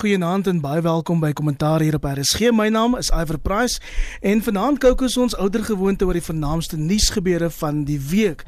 [0.00, 2.54] Goeienaand en baie welkom by Kommentaar hier op RSG.
[2.56, 3.82] My naam is Iver Price
[4.24, 8.46] en vanaand kyk ons ouer gewoonte oor die vernaamste nuusgebeure van die week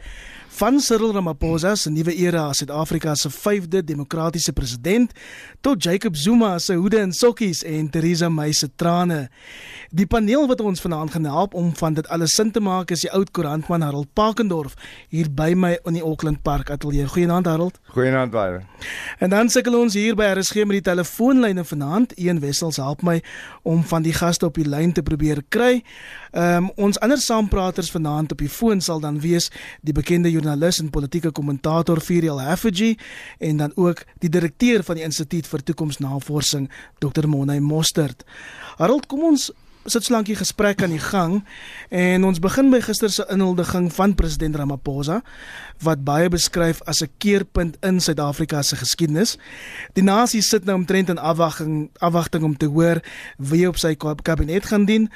[0.52, 5.12] van Cyril Ramaphosa se nuwe era as Suid-Afrika se 5de demokratiese president
[5.60, 9.30] tot Jacob Zuma se hoede en sokkies en Theresa May se trane.
[9.90, 13.00] Die paneel wat ons vanaand gaan help om van dit alles sin te maak is
[13.00, 14.76] die oud koerantman Harold Pakendorf
[15.08, 17.06] hier by my in die Auckland Park ateljee.
[17.06, 17.80] Goeienaand Harold.
[17.94, 18.60] Goeienaand baie.
[19.18, 22.12] En dan sukkel ons hier by RSG met die telefoonlyne vanaand.
[22.16, 23.22] Een wessels help my
[23.62, 25.80] om van die gaste op die lyn te probeer kry.
[26.32, 29.50] Ehm um, ons ander saampraters vanaand op die foon sal dan wees
[29.80, 32.96] die bekende joernalis en politieke kommentator Viriel Haffage
[33.38, 37.28] en dan ook die direkteur van die Instituut vir Toekomsnavorsing Dr.
[37.28, 38.24] Monay Mostert.
[38.78, 39.50] Harold, kom ons
[39.86, 41.40] sit so lankie gesprek aan die gang
[41.90, 45.20] en ons begin by gister se inhuldiging van president Ramaphosa
[45.82, 49.38] wat baie beskryf as 'n keerpunt in Suid-Afrika se geskiedenis.
[49.94, 53.02] Die nasie sit nou omtrent in afwagting afwagting om te hoor
[53.38, 55.10] wie op sy kabinet gaan dien,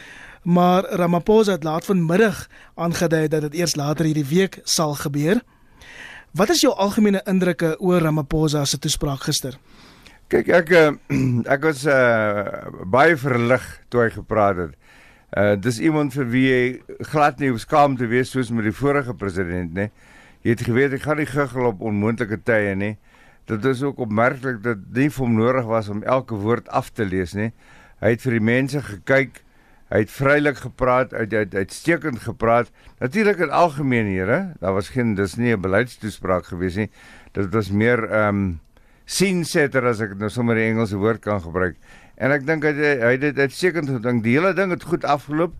[0.46, 5.40] maar Ramaphosa het laat vanmiddag aangedui dat dit eers later hierdie week sal gebeur.
[6.30, 9.56] Wat is jou algemene indrukke oor Ramaphosa se toespraak gister?
[10.30, 10.92] Kyk ek uh,
[11.54, 14.76] ek was uh, baie verlig toe hy gepraat het.
[15.36, 16.60] Uh dis iemand vir wie jy
[17.10, 19.88] glad nie skaam te wees soos met die vorige president nê.
[20.46, 22.92] Jy het geweet ek gaan nie guggel op onmoontlike tye nie.
[23.50, 27.06] Dit is ook opmerklik dat nie vir hom nodig was om elke woord af te
[27.06, 27.50] lees nie.
[27.98, 29.42] Hy het vir die mense gekyk.
[29.86, 32.70] Hy het vrylik gepraat, uit uit uitstekend gepraat.
[32.98, 36.90] Natuurlik in algemeen here, daar was geen dis nie 'n beleidstoespraak gewees nie.
[37.32, 38.60] Dit was meer ehm um,
[39.04, 41.76] sien setter as ek nou sommer die Engelse woord kan gebruik.
[42.16, 44.24] En ek dink hy hy het dit uitstekend gedink.
[44.24, 45.54] Die hele ding het goed afgeloop.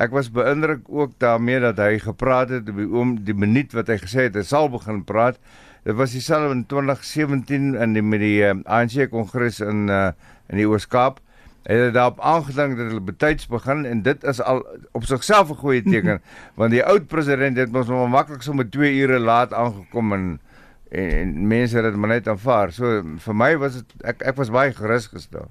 [0.00, 4.28] Ek was beïndruk ook daarmee dat hy gepraat het om die minuut wat hy gesê
[4.28, 5.40] het hy sal begin praat.
[5.84, 10.12] Dit was dieselfde in 2017 in die met die uh, eh, ANC kongres in uh,
[10.52, 11.20] in die Oos-Kaap.
[11.62, 15.82] Het daarop aangedink dat hulle betyds begin en dit is al op sigself 'n goeie
[15.82, 16.22] teken
[16.58, 20.40] want die oud president het mos maar maklik sommer 2 ure laat aangekom en
[20.90, 22.72] en, en mense het dit maar net aanvaar.
[22.72, 25.46] So vir my was dit ek ek was baie gerus gestel.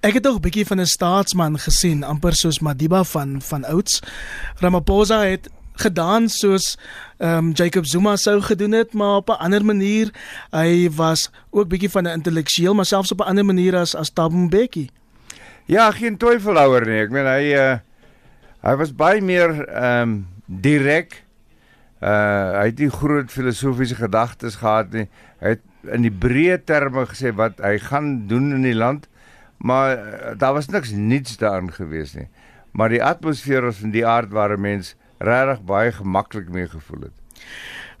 [0.00, 4.00] Ek het ook 'n bietjie van 'n staatsman gesien, amper soos Madiba van van ouds.
[4.60, 6.78] Ramaphosa het gedaan soos
[7.18, 10.10] ehm um, Jacob Zuma sou gedoen het, maar op 'n ander manier.
[10.50, 14.10] Hy was ook bietjie van 'n intellektueel, maar selfs op 'n ander manier as as
[14.10, 14.90] Thabo Mbeki.
[15.66, 17.00] Ja, geen twyfel daaroor nie.
[17.02, 17.78] Ek meen hy uh,
[18.62, 20.12] hy was baie meer ehm um,
[20.46, 21.24] direk
[21.98, 25.08] uh hy het nie groot filosofiese gedagtes gehad nie.
[25.42, 29.08] Hy het in die breë terme gesê wat hy gaan doen in die land,
[29.58, 32.28] maar uh, daar was niks niets daarin gewees nie.
[32.70, 37.10] Maar die atmosfeer was van die aard waar 'n mens regtig baie gemaklik mee gevoel
[37.10, 37.16] het.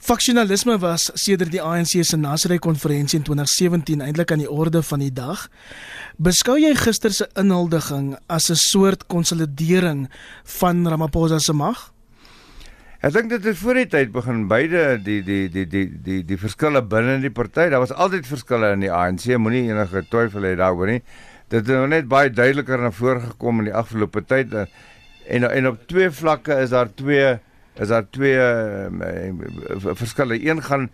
[0.06, 5.00] Faksionalisme was sedert die ANC se Nasrey konferensie in 2017 eintlik aan die orde van
[5.02, 5.48] die dag.
[6.22, 10.06] Beskou jy gister se inhuldiging as 'n soort konsolidering
[10.60, 11.90] van Ramaphosa se mag?
[13.02, 16.38] Ek dink dit het voor die tyd begin beide die die die die die die
[16.38, 17.68] verskille binne die party.
[17.68, 21.02] Daar was altyd verskille in die ANC, moenie enige twyfel hê daaroor nie.
[21.48, 25.66] Dit het nou net baie duideliker na vore gekom in die afgelope tyd en en
[25.66, 27.40] op twee vlakke is daar twee
[27.80, 29.02] is daar twee um,
[29.96, 30.38] verskille.
[30.40, 30.88] Een gaan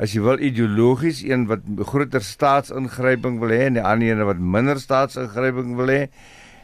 [0.00, 4.38] as jy wil ideologies, een wat groter staatsingryping wil hê en die ander een wat
[4.40, 6.06] minder staatsingryping wil hê.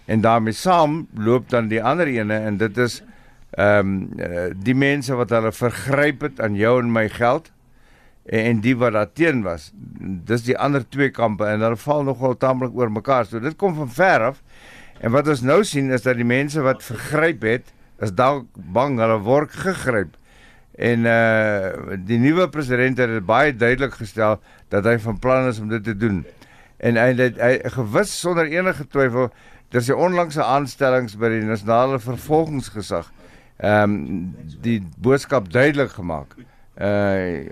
[0.06, 3.02] En daarmee saam loop dan die ander ene en dit is
[3.56, 7.50] ehm um, die mense wat hulle vergryp het aan jou en my geld
[8.26, 9.70] en, en die wat daar teen was.
[10.28, 13.26] Dis die ander twee kampe en hulle val nogal taamlik oor mekaar.
[13.26, 14.42] So dit kom van ver af.
[15.00, 17.72] En wat ons nou sien is dat die mense wat vergryp het,
[18.04, 20.16] is dalk bang hulle word gegryp.
[20.76, 25.68] En uh die nuwe president het baie duidelik gestel dat hy van plan is om
[25.72, 26.24] dit te doen.
[26.76, 29.30] En hy het hy gewis sonder enige twyfel
[29.72, 33.08] dat sy onlangse aanstellings by die nasionale vervolgingsgesag
[33.56, 36.36] ehm um, die boodskap duidelik gemaak.
[36.76, 37.48] Uh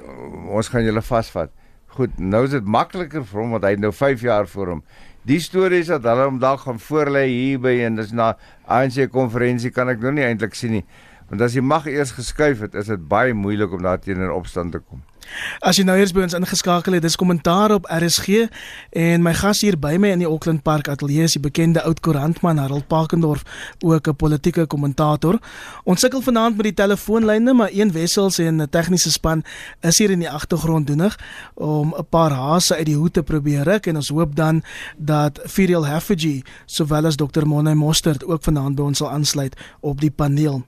[0.53, 1.51] ons gaan julle vasvat.
[1.97, 4.83] Goed, nou is dit makliker vir hom want hy het nou 5 jaar voor hom.
[5.25, 8.35] Die stories dat hulle hom dalk gaan voorlê hier by en dis na
[8.69, 10.85] ANC konferensie kan ek nou nie eintlik sien nie.
[11.31, 14.77] Want as jy mag eers geskuif het, is dit baie moeilik om daar teenoor opstand
[14.77, 15.01] te kom.
[15.61, 18.49] As jy nou eers by ons ingeskakel het, dis kommentaar op RSG
[18.91, 22.01] en my gas hier by my in die Auckland Park ateljee is die bekende oud
[22.01, 23.43] koerantman Harold Pakendorf,
[23.83, 25.39] ook 'n politieke kommentator.
[25.85, 29.45] Ons sukkel vanaand met die telefoonlyne, maar een wessels en 'n tegniese span
[29.81, 31.19] is hier in die agtergrond doenig
[31.55, 34.63] om 'n paar hase uit die hoed te probeer ruk en ons hoop dan
[34.97, 37.47] dat Firiel Haffage sowel as Dr.
[37.47, 40.65] Monay Mostert ook vanaand by ons sal aansluit op die paneel.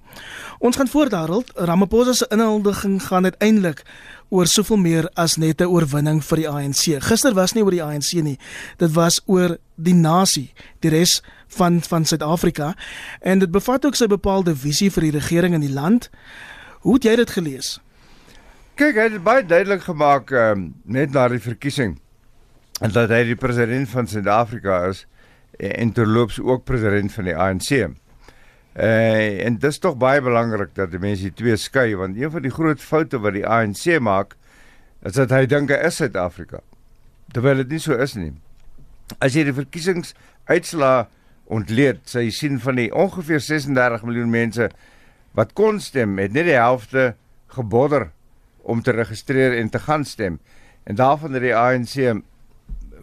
[0.58, 3.84] Ons gaan voort Harold, Ramaphosa se inhuldiging gaan uiteindelik
[4.28, 7.00] oor soveel meer as net 'n oorwinning vir die ANC.
[7.00, 8.38] Gister was nie oor die ANC nie.
[8.78, 12.74] Dit was oor die nasie, die res van van Suid-Afrika
[13.20, 16.10] en dit bevat ook sy bepaalde visie vir die regering in die land.
[16.80, 17.80] Hoe het jy dit gelees?
[18.74, 21.98] Kyk, hy het baie duidelik gemaak um, net na die verkiesing
[22.80, 25.06] en dat hy die president van Suid-Afrika is
[25.58, 27.96] en terloops ook president van die ANC.
[28.76, 32.42] Uh, en dit is tog baie belangrik dat die mense twee skei want een van
[32.44, 34.34] die groot foute wat die ANC maak
[35.00, 36.60] is dat hy dink hy is Suid-Afrika.
[37.32, 38.34] Terwyl dit nie so is nie.
[39.16, 41.06] As jy die verkiesingsuitslae
[41.56, 44.68] ontleed, sê jy sien van die ongeveer 36 miljoen mense
[45.36, 47.14] wat kon stem, het net die helfte
[47.56, 48.10] gebodder
[48.66, 50.40] om te registreer en te gaan stem.
[50.84, 51.96] En daarvan het die ANC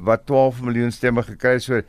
[0.04, 1.66] wat 12 miljoen stemme gekry het.
[1.66, 1.82] So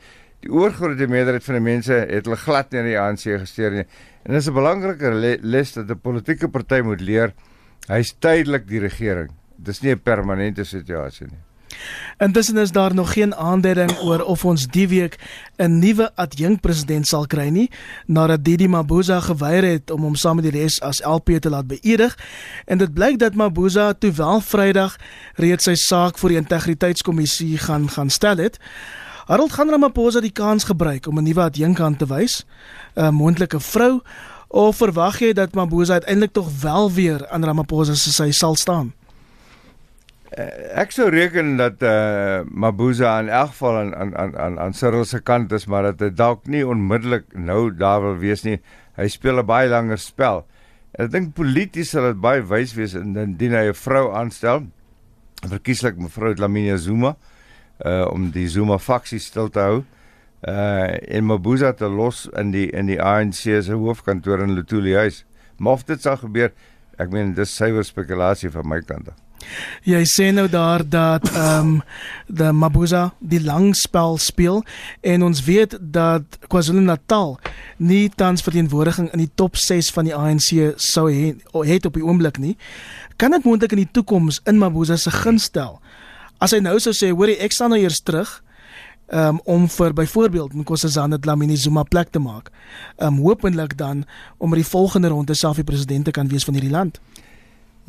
[0.45, 3.87] die oorgrootste meerderheid van die mense het hulle glad nie in die ANC gesteer nie.
[4.25, 7.33] En dit is 'n belangrike les dat 'n politieke party moet leer.
[7.87, 9.31] Hy's tydelik die regering.
[9.57, 11.41] Dis nie 'n permanente situasie nie.
[12.17, 15.17] Intussen is daar nog geen aanduiding oor of ons die week
[15.57, 17.71] 'n nuwe adjunkpresident sal kry nie,
[18.05, 21.67] nadat Didi Mabuza geweier het om hom saam met die res as LP te laat
[21.67, 22.17] beëdig.
[22.65, 24.95] En dit blyk dat Mabuza toe wel Vrydag
[25.35, 28.59] reeds sy saak voor die integriteitskommissie gaan gaan stel het.
[29.25, 32.45] Harold gaan Ramaphosa die kans gebruik om 'n nuwe adjunk aan te wys,
[32.93, 34.01] 'n moontlike vrou,
[34.47, 38.93] of verwag jy dat Mabuza uiteindelik tog wel weer aan Ramaphosa se sy sal staan?
[40.37, 40.45] Uh,
[40.77, 44.73] ek sou reken dat eh uh, Mabuza in elk geval aan aan aan aan aan
[44.73, 48.61] Cyril se kant is, maar dat hy dalk nie onmiddellik nou daar wil wees nie.
[48.95, 50.45] Hy speel 'n baie langer spel.
[50.91, 54.67] En ek dink polities sal dit baie wys wees indien hy 'n vrou aanstel.
[55.49, 57.07] Verkieslik mevrou Dlamini Zuma.
[57.09, 57.15] Uh
[57.83, 59.83] uh om die Zuma faksie stil te hou
[60.47, 65.25] uh en Mabuza te los in die in die ANC se hoofkantoor in Lutuli huis.
[65.57, 66.51] Maar of dit sal gebeur,
[66.97, 69.21] ek meen dis suiwer spekulasie van my kant af.
[69.85, 71.81] Jy sê nou daar dat ehm um,
[72.27, 74.63] die Mabuza die lang spel speel
[75.01, 77.37] en ons weet dat KwaZulu-Natal
[77.77, 80.49] nie tans verteenwoordiging in die top 6 van die ANC
[80.81, 81.35] sou hê
[81.69, 82.55] het op die oomblik nie.
[83.15, 85.79] Kan dit moontlik in die toekoms in Mabuza se gunst stel?
[86.45, 88.29] As hy nou sou sê, hoorie, ek staan nou eers terug
[89.09, 92.51] um, om vir byvoorbeeld Nkosazana Dlamini Zuma plek te maak.
[93.01, 94.03] Um hopelik dan
[94.37, 96.99] om die volgende ronde self die president kan wees van hierdie land.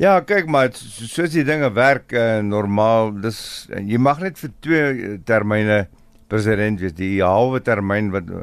[0.01, 3.39] Ja, kyk maar, soos die dinge werk uh, normaal, dis
[3.77, 5.83] jy mag net vir twee termyne
[6.31, 6.97] president wees.
[6.97, 8.33] Die halwe termyn wat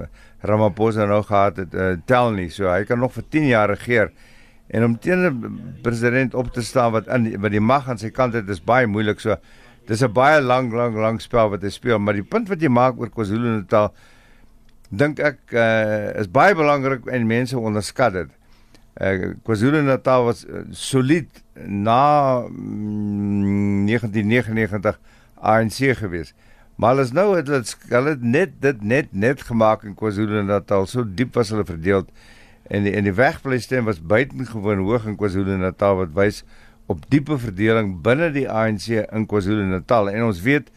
[0.46, 2.52] Ramaphosa nou gehad het, uh, tel nie.
[2.54, 4.14] So hy kan nog vir 10 jaar regeer.
[4.70, 8.14] En om teen 'n president op te staan wat in wat die mag aan sy
[8.14, 9.18] kant het, is baie moeilik.
[9.20, 9.36] So
[9.86, 12.68] Dis 'n baie lang lang lang spel wat hy speel, maar die punt wat jy
[12.68, 13.92] maak oor KwaZulu-Natal
[14.90, 18.30] dink ek uh, is baie belangrik en mense onderskat dit.
[18.94, 24.98] Uh, KwaZulu-Natal was uh, solied na mm, 1999
[25.44, 26.34] ANC gewees.
[26.76, 31.34] Maar as nou het dit hulle net dit net net gemaak in KwaZulu-Natal so diep
[31.38, 32.06] was hulle verdeel
[32.72, 36.42] en die, en die wegblyste was buitengewoon hoog in KwaZulu-Natal wat wys
[36.86, 40.10] op diepe verdeling binne die ANC in KwaZulu-Natal.
[40.10, 40.70] En ons weet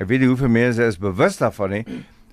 [0.00, 1.84] ek weet nie hoeveel mense is bewus daarvan nie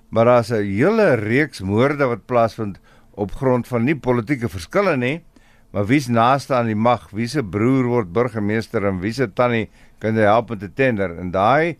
[0.09, 2.79] maar daar's 'n hele reeks moorde wat plaasvind
[3.11, 5.23] op grond van nie politieke verskille nie
[5.71, 7.09] maar wie's naaste aan die mag?
[7.11, 9.69] Wie se broer word burgemeester en wie se tannie?
[9.99, 11.17] Kan hy help met 'n tender?
[11.19, 11.77] En daai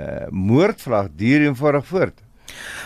[0.00, 2.22] uh, moordvlag duur eenvoudig voort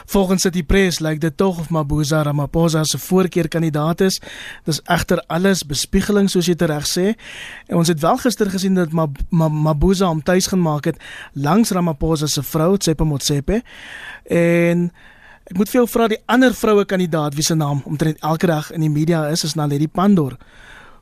[0.07, 4.21] Volgens die pres lyk dit tog of Mabuza Ramaphosa se voorkeurkandidaat is.
[4.65, 7.15] Dis egter alles bespiegeling soos jy reg sê.
[7.67, 8.95] En ons het wel gister gesien dat
[9.31, 13.63] Mabuza hom tuis gaan maak het langs Ramaphosa se vrou Tsepe Motsepe.
[14.31, 14.91] En
[15.47, 18.71] ek moet vir jou vra die ander vroue kandidaat wie se naam omtrent elke dag
[18.75, 20.37] in die media is is Naledi Pandor.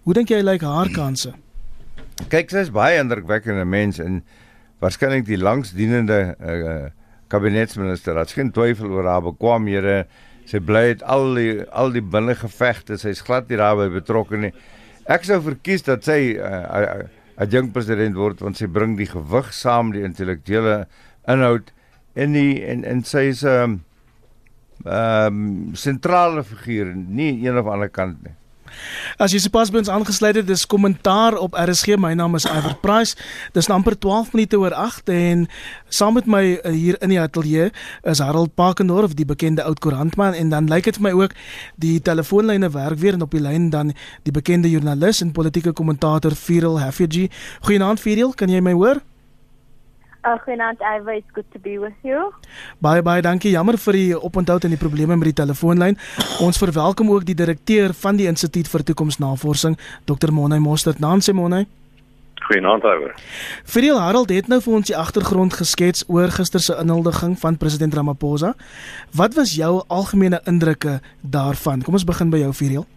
[0.04, 1.32] Hoe dink jy lyk haar kanse?
[2.28, 4.20] Kyk, sy is baie indrukwekkende mens en
[4.84, 6.90] waarskynlik die langsdienende uh,
[7.34, 8.14] kabinetsminister.
[8.14, 10.04] Daar's geen twyfel oor haar bekwaamhede.
[10.48, 12.98] Sy bly het al die al die binnengevegte.
[13.00, 14.52] Sy's glad nie daarbey betrokke nie.
[15.10, 17.08] Ek sou verkies dat sy 'n uh,
[17.40, 20.86] uh, jong president word want sy bring die gewig saam, die intellektuele
[21.28, 21.72] inhoud
[22.14, 23.82] en die en en sy is 'n um,
[24.84, 28.34] ehm um, sentrale figuur, nie een of ander kant nie.
[29.18, 31.98] As jy sopas by ons aangesluit het, dis kommentaar op RSG.
[32.00, 33.14] My naam is Iver Price.
[33.54, 35.46] Dis nou amper 12 minute oor 8 en
[35.88, 37.70] saam met my eh, hier in die ateljee
[38.02, 41.38] is Harold Pakendorf, die bekende oud koerantman en dan lyk dit vir my ook
[41.80, 43.94] die telefoonlyne werk weer en op die lyn dan
[44.26, 47.30] die bekende joernalis en politieke kommentator Cyril Hafeji.
[47.66, 49.02] Goeienaand Cyril, kan jy my hoor?
[50.24, 52.32] Uh, Goeienaand, Iva, it's good to be with you.
[52.80, 53.50] Baie baie dankie.
[53.52, 55.98] Jammer vir die oponthoud en die probleme met die telefoonlyn.
[56.40, 59.76] Ons verwelkom ook die direkteur van die Instituut vir Toekomsnavorsing,
[60.08, 60.32] Dr.
[60.32, 61.02] Monay Mostert.
[61.04, 61.66] Nancy Monay.
[62.48, 63.12] Goeienaand Iver.
[63.64, 67.94] Vriel Harold het nou vir ons die agtergrond geskets oor gister se inhuldiging van president
[67.94, 68.54] Ramaphosa.
[69.12, 71.84] Wat was jou algemene indrukke daarvan?
[71.84, 72.88] Kom ons begin by jou Vriel.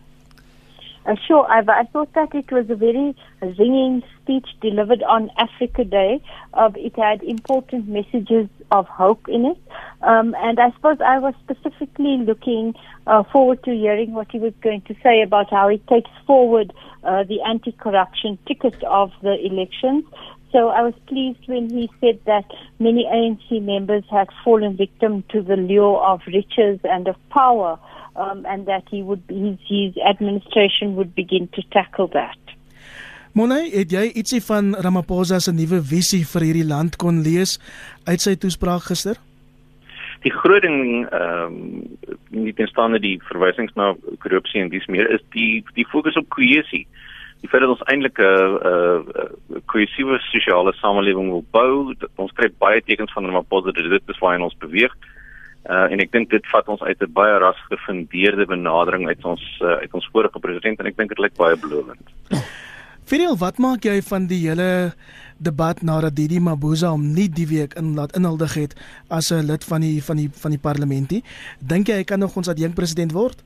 [1.08, 5.86] Uh, sure, I, I thought that it was a very ringing speech delivered on Africa
[5.86, 6.22] Day.
[6.54, 9.58] Uh, it had important messages of hope in it.
[10.02, 12.76] Um, and I suppose I was specifically looking
[13.08, 16.74] uh, forward to hearing what he was going to say about how he takes forward
[17.06, 20.04] uh, the anti corruption ticket of the elections.
[20.52, 22.46] So I was pleased when he said that
[22.80, 27.80] many ANC members had fallen victim to the lure of riches and of power
[28.18, 32.38] um, and that he would his, his administration would begin to tackle that.
[33.38, 37.58] Monay, het jy ietsie van Ramaphosa se nuwe visie vir hierdie land kon lees
[38.10, 39.20] uit sy toespraak gister?
[40.26, 43.94] Die groot ding ehm um, nie tenstaan die verwysings na
[44.24, 46.88] korrupsie en dis meer is die die fokus op kohesie.
[47.44, 52.82] Die feit dat ons eintlik 'n 'n kohesiewe sosiale samelewing wil bou, ons kry baie
[52.82, 54.90] tekens van Ramaphosa dat dit is waar ons beweeg.
[54.90, 55.17] Uh,
[55.68, 59.78] en ek dink dit vat ons uit 'n baie ras gefundeerde benadering uit ons uh,
[59.84, 62.04] uit ons vorige president en ek dink dit lyk baie belovend.
[63.08, 64.92] Fidel, wat maak jy van die hele
[65.40, 68.74] debat nadat Didi Mabuza hom nie die week in laat inhuldig het
[69.10, 71.24] as 'n lid van die van die van die parlementie?
[71.60, 73.44] Dink jy hy kan nog ons adjunk president word?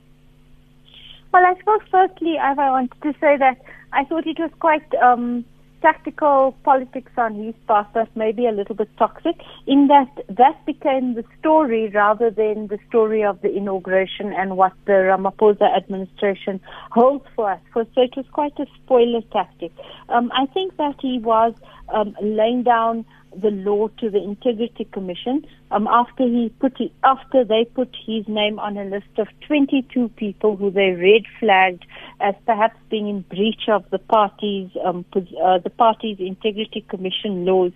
[1.31, 3.57] Well, I suppose firstly I wanted to say that
[3.93, 5.45] I thought it was quite um
[5.81, 9.35] tactical politics on his part that may be a little bit toxic
[9.67, 14.73] in that that became the story rather than the story of the inauguration and what
[14.85, 16.59] the Ramaphosa administration
[16.91, 17.59] holds for us.
[17.73, 19.71] So it was quite a spoiler tactic.
[20.09, 21.53] Um, I think that he was
[21.93, 27.43] um, laying down the law to the Integrity Commission um, after he put it, after
[27.43, 31.85] they put his name on a list of 22 people who they red flagged
[32.19, 37.71] as perhaps being in breach of the party's um, uh, the party's Integrity Commission laws.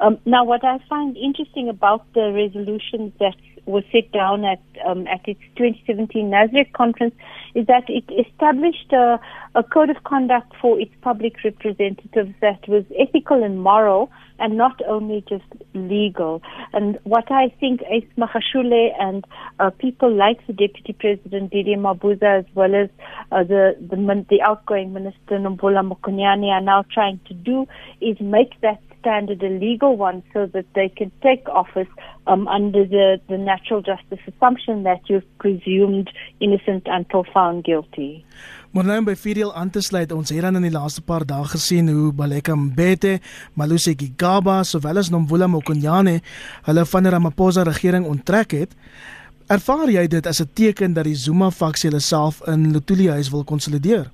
[0.00, 3.34] Um, now, what I find interesting about the resolutions that
[3.66, 7.14] was set down at um, at its 2017 NASDAQ conference
[7.54, 9.20] is that it established a,
[9.54, 14.80] a code of conduct for its public representatives that was ethical and moral and not
[14.86, 16.42] only just legal.
[16.72, 19.24] And what I think Ace Mahashule and
[19.58, 22.88] uh, people like the Deputy President Didi Mabuza as well as
[23.30, 27.66] uh, the, the, the outgoing Minister Nombula Mokonyane are now trying to do
[28.00, 31.88] is make that standard a legal one so that they can take office
[32.26, 36.08] um, under the, the natural justice assumption that you've presumed
[36.40, 38.24] innocent until found guilty.
[38.70, 41.42] Maar nou by Fidel aan te sluit, ons het dan in die laaste paar dae
[41.50, 43.16] gesien hoe Baleka Mbete,
[43.58, 46.20] Malusi Gigaba, sowel as Nomvula Mokonyane
[46.68, 48.78] hulle van die Ramaphosa regering onttrek het.
[49.50, 53.44] Ervaar jy dit as 'n teken dat die Zuma-faksie hulle self in Lotuli huis wil
[53.44, 54.10] konsolideer?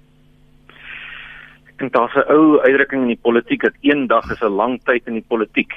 [1.77, 5.07] Dink daar's 'n ou uitdrukking in die politiek dat een dag is 'n lang tyd
[5.07, 5.73] in die politiek.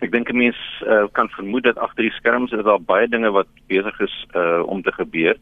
[0.00, 0.56] Ek dink 'n mens
[0.86, 4.62] uh, kan vermoed dat agter die skerms is daar baie dinge wat besig is uh,
[4.66, 5.36] om te gebeur.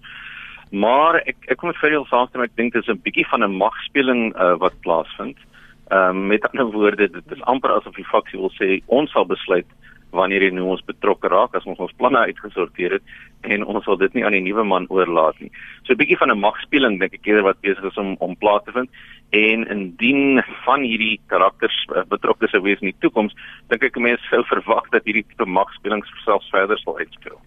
[0.71, 3.57] Maar ek ek kom met veel saamstem ek dink dit is 'n bietjie van 'n
[3.57, 5.39] magspeling uh, wat plaasvind.
[5.89, 9.27] Ehm um, met ander woorde dit is amper asof die faksie wil sê ons sal
[9.27, 9.67] besluit
[10.15, 13.03] wanneer jy nou ons betrokke raak as ons ons planne uitgesorteer het
[13.55, 15.51] en ons sal dit nie aan die nuwe man oorlaat nie.
[15.85, 18.65] So 'n bietjie van 'n magspeling dink ek eerder wat besig is om om plaas
[18.65, 18.91] te vind
[19.31, 23.35] en indien van hierdie karakters uh, betrokke sou wees in die toekoms,
[23.69, 27.41] dink ek mense sou verwag dat hierdie tipe magspelings selfs verder sal uitspeel.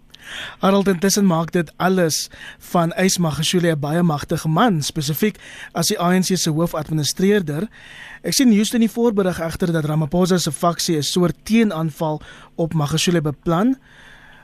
[0.60, 2.30] Arnold intussen maak dit alles
[2.72, 5.38] van Ysmagashule 'n baie magtige man, spesifiek
[5.74, 7.68] as die ANC se hoofadministreerder.
[8.24, 12.22] Ek sien Houston die voorberig egter dat Ramaphosa se faksie 'n soort teenaanval
[12.56, 13.78] op Magashule beplan.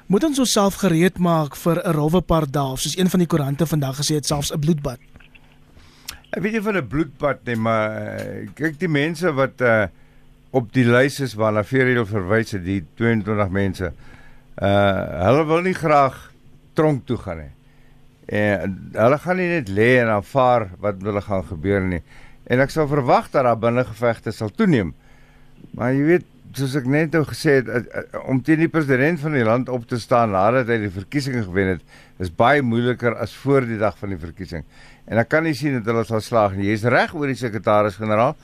[0.08, 3.66] Moet ons osself gereed maak vir 'n rowwe paar dae, soos een van die koerante
[3.66, 5.00] vandag gesê het, selfs 'n bloedbad.
[6.34, 9.86] Ek weet nie van 'n bloedbad nie, maar uh, kyk die mense wat uh,
[10.52, 13.94] op die lys is waarna Ferrell verwys het, die 22 mense.
[14.62, 16.18] Uh hulle wil nie graag
[16.78, 17.54] tronk toe gaan nie.
[18.34, 22.04] En hulle gaan nie net lê en aanvaar wat hulle gaan gebeur nie.
[22.50, 24.94] En ek sal verwag dat daar binnengevegte sal toeneem.
[25.78, 27.88] Maar jy weet, soos ek net nou gesê het,
[28.30, 31.72] om teen die president van die land op te staan nadat hy die verkiesing gewen
[31.76, 31.86] het,
[32.22, 34.66] is baie moeiliker as voor die dag van die verkiesing.
[35.10, 36.70] En ek kan nie sien dat hulle sal slaag nie.
[36.70, 38.36] Jy's reg oor die sekretaris-generaal.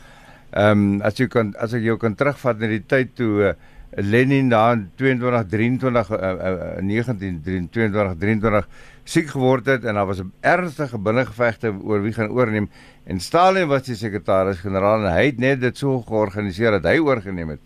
[0.50, 3.54] Ehm um, as jy kan as ek jou kan terugvat na die tyd toe uh,
[3.89, 8.67] Lenin daar in 22 23 uh, uh, 19 22 23
[9.10, 12.69] siek geword het en daar was 'n ernstige binnengevegte oor wie gaan oorneem
[13.03, 17.50] en Stalin was die sekretaris-generaal en hy het net dit so georganiseer dat hy oorgeneem
[17.50, 17.60] het.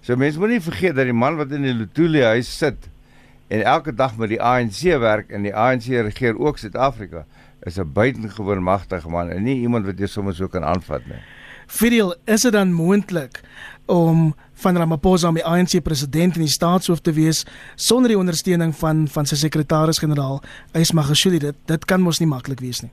[0.00, 2.88] So mense moenie vergeet dat die man wat in die Lutuli huis sit
[3.48, 7.24] en elke dag met die ANC werk en die ANC regeer ook Suid-Afrika
[7.62, 11.22] is 'n buitengewoon magtige man en nie iemand wat jy sommer so kan aanvat nie.
[11.66, 13.40] Fidel, is dit dan moontlik
[13.86, 17.44] om van Ramaphosa om die ANC president en die staatshoof te wees
[17.74, 20.42] sonder die ondersteuning van van sy sekretaris-generaal
[20.72, 21.38] Ysmagashule?
[21.38, 22.92] Dit dit kan mos nie maklik wees nie.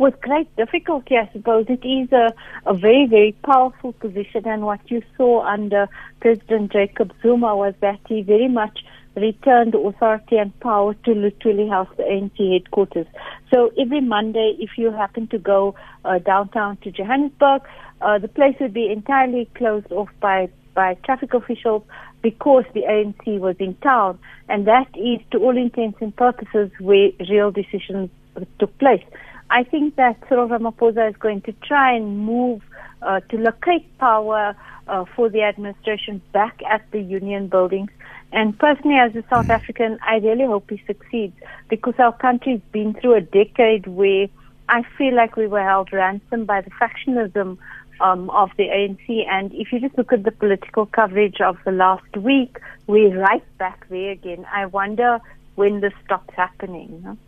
[0.00, 1.66] with great difficulty, I suppose.
[1.68, 2.32] It is a,
[2.64, 4.46] a very, very powerful position.
[4.46, 5.88] And what you saw under
[6.20, 8.78] President Jacob Zuma was that he very much
[9.20, 13.06] returned authority and power to Lutuli House, the ANC headquarters.
[13.52, 15.74] So every Monday, if you happen to go
[16.04, 17.62] uh, downtown to Johannesburg,
[18.00, 21.82] uh, the place would be entirely closed off by, by traffic officials
[22.22, 24.18] because the ANC was in town.
[24.48, 28.10] And that is, to all intents and purposes, where real decisions
[28.58, 29.04] took place.
[29.50, 32.62] I think that Cyril Ramaphosa is going to try and move
[33.02, 34.54] uh, to locate power
[34.86, 37.90] uh, for the administration back at the union buildings.
[38.32, 41.36] And personally, as a South African, I really hope he succeeds
[41.68, 44.28] because our country's been through a decade where
[44.68, 47.58] I feel like we were held ransom by the factionism
[48.00, 49.26] um, of the ANC.
[49.28, 53.44] And if you just look at the political coverage of the last week, we're right
[53.58, 54.46] back there again.
[54.52, 55.18] I wonder
[55.56, 57.18] when this stops happening.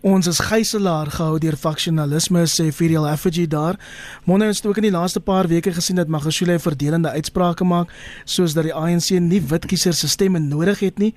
[0.00, 3.76] Ons is gijslaar gehou deur faksionalisme sê Firiel Effigy daar.
[4.24, 7.92] Monne het ook in die laaste paar weke gesien dat Magashule verdelende uitsprake maak
[8.24, 11.12] soos dat die ANC nie wit kiesers se stemme nodig het nie.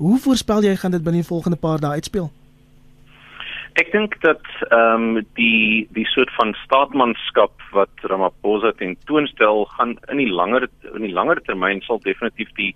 [0.00, 2.30] Hoe voorspel jy gaan dit binne die volgende paar dae uitspeel?
[3.76, 10.24] Ek dink dat ehm um, die die soort van staatmanskap wat Ramaphosa tentoonstel gaan in
[10.24, 12.72] die langer in die langer termyn sal definitief die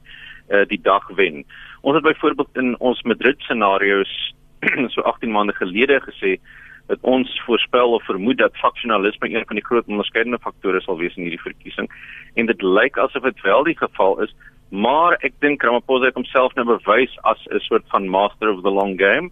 [0.52, 1.46] uh, die dag wen.
[1.80, 4.35] Ons het byvoorbeeld in ons Madrid scenario's
[4.94, 6.38] so 18 maande gelede gesê
[6.86, 11.16] dat ons voorspel of vermoed dat faksionalisme een van die groot onderskeidende faktore sal wees
[11.16, 11.90] in hierdie verkiesing.
[12.34, 14.34] En dit lyk asof dit wel die geval is
[14.68, 18.70] maar ek dink Ramaphosa het homself nou bewys as 'n soort van master of the
[18.70, 19.30] long game.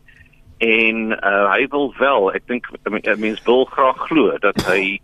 [0.59, 2.67] En uh, hy wil wel ek dink
[3.19, 5.01] mense wil graag glo dat hy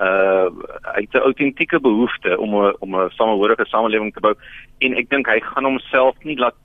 [0.00, 0.48] uh
[0.94, 4.34] hy het 'n autentieke behoefte om 'n om 'n samehorige samelewing te bou.
[4.78, 6.56] En ek dink hy gaan homself nie laat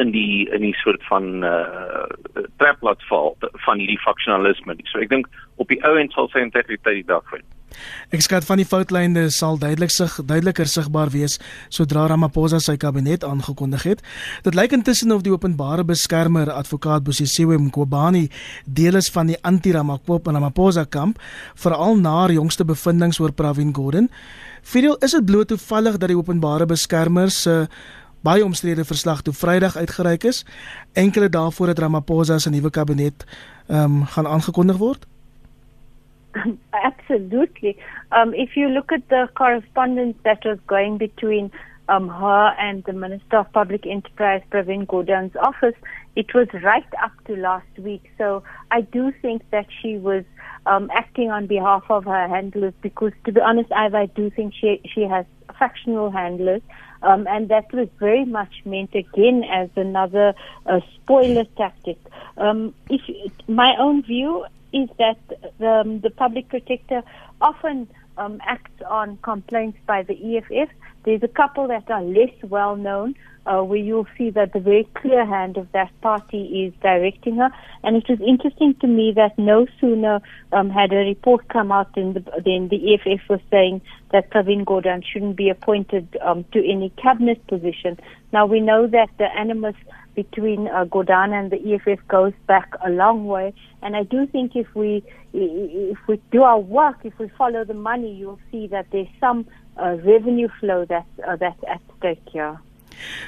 [0.00, 2.06] in die in die soort van uh
[2.56, 3.34] trap laat val
[3.66, 4.76] van hierdie faksionalisme.
[4.90, 5.28] So ek dink
[5.60, 7.44] op die ou end sal sy integriteit die dag vind.
[8.12, 11.38] Ek skat van die foutlyne sal duidelik sig duideliker sigbaar wees
[11.72, 14.04] sodra Ramaphosa sy kabinet aangekondig het.
[14.44, 18.28] Dit lyk intussen of die openbare beskermer advokaat Bosisiwe Mqobani
[18.66, 21.18] deel is van die anti-Ramaphosa kamp,
[21.56, 24.10] veral na jongste bevindinge oor Pravin Gordhan.
[24.62, 27.66] Fidel, is dit bloot toevallig dat die openbare beskermer se uh,
[28.22, 30.44] baie omstrede verslag toe Vrydag uitgereik is,
[30.94, 33.26] enkele dae voordat Ramaphosa se nuwe kabinet
[33.68, 35.06] ehm um, gaan aangekondig word?
[36.88, 37.76] Absolutely.
[38.10, 41.50] Um if you look at the correspondence that was going between
[41.88, 45.76] um her and the Minister of Public Enterprise Pravin Gordhan's office,
[46.16, 48.10] it was right up to last week.
[48.18, 50.24] So I do think that she was
[50.66, 54.54] um acting on behalf of her handlers because to be honest I I do think
[54.54, 55.26] she she has
[55.62, 56.62] factional handlers
[57.02, 60.34] Um, and that was very much meant again as another
[60.66, 61.98] uh, spoiler tactic.
[62.36, 63.00] Um, if
[63.48, 65.18] my own view is that
[65.58, 67.02] the, um, the public protector
[67.40, 70.70] often um, acts on complaints by the EFF.
[71.04, 73.14] There's a couple that are less well known,
[73.46, 77.50] uh, where you'll see that the very clear hand of that party is directing her.
[77.82, 80.20] And it was interesting to me that no sooner
[80.52, 83.80] um, had a report come out than the, than the EFF was saying
[84.12, 87.98] that Pravin Gordhan shouldn't be appointed um, to any cabinet position.
[88.32, 89.76] Now we know that the animus
[90.14, 94.56] between uh, Gordhan and the EFF goes back a long way, and I do think
[94.56, 98.86] if we if we do our work, if we follow the money, you'll see that
[98.90, 99.46] there's some
[99.80, 102.58] uh, revenue flow that's uh, that's at stake here.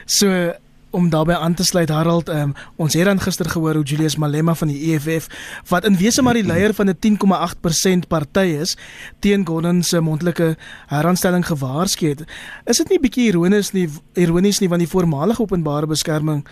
[0.07, 0.57] So
[0.95, 4.55] om daarbey aan te sluit Harald, um, ons het dan gister gehoor hoe Julius Malema
[4.55, 5.27] van die EFF
[5.69, 8.77] wat in wese maar die leier van 'n 10,8% party is,
[9.19, 12.25] teen Gordhan se mondelike heraanstelling gewaarsku het.
[12.65, 16.47] Is dit nie bietjie ironies nie ironies nie want die voormalige openbare beskerming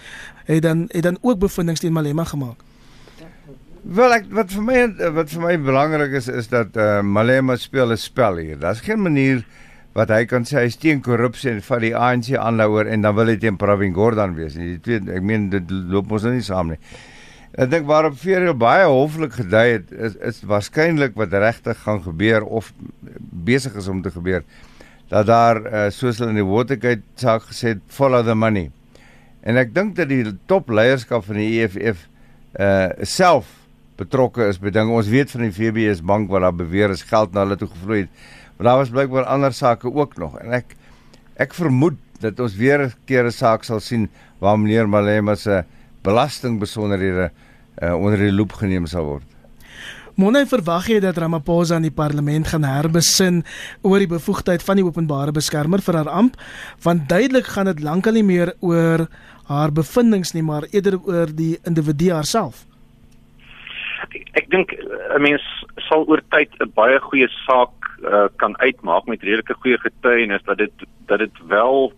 [0.45, 2.59] het dan het dan ook bevindinge teen Malema gemaak?
[3.83, 7.93] Wel ek wat vir my wat vir my belangrik is is dat uh, Malema speel
[7.93, 8.59] 'n spel hier.
[8.59, 9.45] Daar's geen manier
[9.97, 13.17] wat hy kan sê hy is teen korrupsie en van die ANC aanhouer en dan
[13.17, 14.57] wil hy teen Pravin Gordhan wees.
[14.57, 16.81] En die twee ek meen dit loop ons nou nie saam nie.
[17.53, 22.47] Ek dink waarop Ferrell baie hoflik gedui het is is waarskynlik wat regtig gaan gebeur
[22.49, 22.73] of
[23.45, 24.47] besig is om te gebeur
[25.13, 28.71] dat daar uh, soos hulle in die Watergate saak gesê het follow the money.
[29.45, 32.07] En ek dink dat die top leierskap van die EFF
[32.61, 33.51] uh self
[34.01, 34.93] betrokke is by dinge.
[34.93, 38.07] Ons weet van die VBS bank waar daar beweer is geld na hulle toe gevloei
[38.07, 38.25] het.
[38.63, 40.77] Maar daar was blykbaar ander sake ook nog en ek
[41.43, 45.65] ek vermoed dat ons weer 'n keer 'n saak sal sien waar meneer Malema se
[46.03, 47.31] belastingbesonderhede
[47.83, 49.27] uh, onder die loep geneem sal word.
[50.15, 53.45] Monne verwag jy dat Ramaphosa in die parlement gaan herbesin
[53.83, 56.37] oor die bevoegdheid van die openbare beskermer vir haar amp,
[56.83, 59.09] want duidelik gaan dit lankal nie meer oor
[59.49, 62.67] haar bevindinge nie, maar eerder oor die individu haarself.
[64.35, 65.43] Ek dink 'n mens
[65.89, 70.59] sal oor tyd 'n baie goeie saak uh, kan uitmaak met redelike goeie getuienis dat
[70.59, 71.93] dit dat dit wel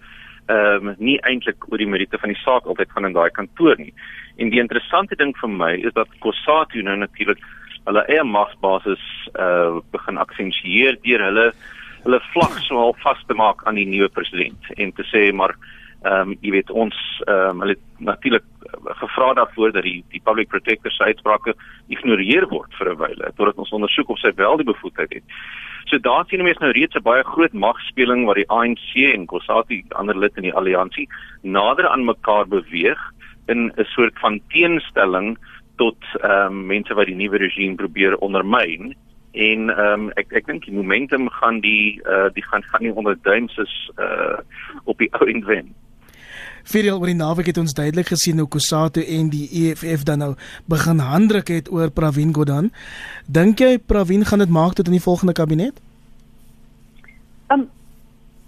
[0.47, 3.79] ehm um, nie eintlik oor die meriete van die saak altyd gaan in daai kantoor
[3.81, 3.95] nie.
[4.37, 7.41] En die interessante ding vir my is dat Kossatu nou natuurlik
[7.85, 9.05] hulle eie magsbasis
[9.41, 11.47] uh begin aksentueer deur hulle
[12.05, 15.57] hulle vlag so al vas te maak aan die nuwe president en te sê maar
[16.05, 18.45] ehm um, jy weet ons ehm um, hulle natuurlik
[19.01, 21.55] gevra daarvoor dat die die public protector se uitsprake
[21.89, 25.25] ignoreer word vir 'n wyle totdat ons ondersoek of sy wel die bevoegdheid het.
[25.85, 29.83] So daar sien mense nou reeds 'n baie groot magspeling waar die ANC en Kossatu
[29.91, 31.09] ander lid in die alliansie
[31.43, 33.01] nader aan mekaar beweeg
[33.47, 35.39] in 'n soort van teenstelling
[35.77, 38.95] tot ehm um, mense wat die nuwe regime probeer ondermyn
[39.33, 42.95] en ehm um, ek ek dink die momentum gaan die uh, die gaan gaan nie
[42.95, 44.39] onder duimses uh
[44.85, 45.75] op die ou end wen.
[46.65, 50.31] Viriel oor die naweek het ons duidelik gesien hoe Kusatu en die EFF dan nou
[50.71, 52.71] begin handdruk het oor Pravin Gordhan.
[53.27, 55.81] Dink jy Pravin gaan dit maak tot in die volgende kabinet?
[57.53, 57.69] Um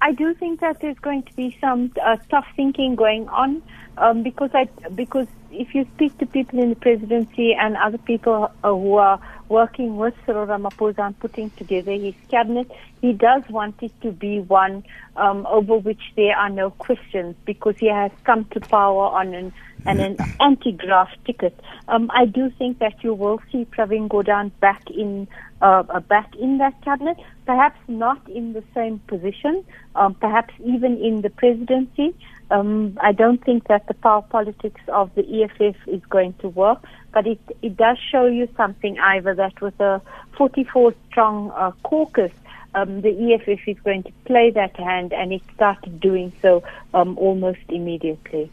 [0.01, 3.63] I do think that there's going to be some uh, tough thinking going on
[3.99, 8.51] um because I because if you speak to people in the presidency and other people
[8.63, 13.83] uh, who are working with Cyril Ramaphosa and putting together his cabinet, he does want
[13.83, 14.85] it to be one
[15.17, 19.53] um, over which there are no questions because he has come to power on an,
[19.87, 21.59] an, an anti-graft ticket.
[21.89, 25.29] Um, I do think that you will see Pravin Gordhan back in
[25.63, 27.17] uh, uh, back in that cabinet,
[27.47, 29.65] perhaps not in the same position,
[29.95, 32.15] um, perhaps even in the presidency.
[32.51, 36.85] Um, I don't think that the power politics of the EFF is going to work,
[37.13, 40.01] but it, it does show you something, Ivor, that with a
[40.37, 42.33] 44 strong uh, caucus,
[42.75, 46.63] um, the EFF is going to play that hand, and it started doing so
[46.95, 48.51] um, almost immediately.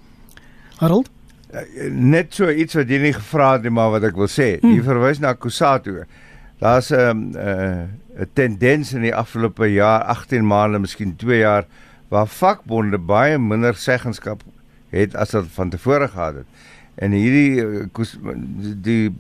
[0.79, 1.09] Harold?
[1.53, 1.61] Uh,
[1.91, 4.55] net so iets wat jy nie gevra het nie, maar wat ek wil sê.
[4.61, 4.71] Hmm.
[4.73, 6.05] Jy verwys na Kusatu.
[6.59, 7.87] Daar's 'n um, uh,
[8.19, 11.65] 'n tendens in die afgelope jaar, 18 maande, miskien 2 jaar
[12.07, 14.43] waar vakbonde baie minder seggenskap
[14.89, 16.45] het as wat van tevore gehad het.
[16.95, 17.85] En hierdie eh,
[18.85, 19.15] die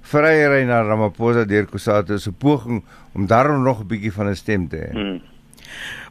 [0.00, 4.68] vryery na Ramaphosa deur Kusatu 'n poging om daarom nog 'n bietjie van 'n stem
[4.68, 4.90] te hê.
[4.90, 5.20] Hmm.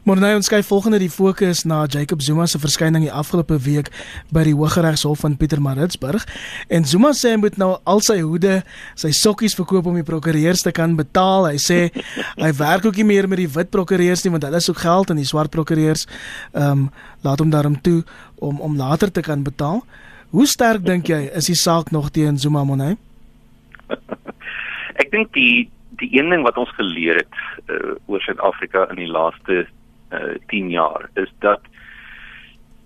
[0.08, 3.90] Maar nou ons kyk volgende die fokus na Jacob Zuma se verskyning die afgelope week
[4.32, 6.24] by die Hooggeregshof van Pietermaritzburg
[6.72, 8.62] en Zuma sê hy moet nou al sy hoede,
[8.96, 11.50] sy sokkies verkoop om die prokureurs te kan betaal.
[11.50, 11.78] Hy sê
[12.40, 15.20] hy werk ook nie meer met die wit prokureurs nie want hulle soek geld en
[15.20, 16.06] die swart prokureurs
[16.54, 16.86] ehm um,
[17.20, 18.00] laat hom daarom toe
[18.40, 19.82] om om later te kan betaal.
[20.32, 22.96] Hoe sterk dink jy is die saak nog teen Zuma Monay?
[25.02, 25.68] Ek dink die
[26.00, 27.36] die een ding wat ons geleer het
[27.68, 29.66] uh, oor Suid-Afrika in die laaste
[30.10, 31.60] uh, 10 jaar is dat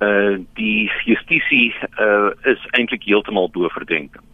[0.03, 1.71] uh die justisie
[2.03, 4.25] uh is eintlik heeltemal bo verdenking.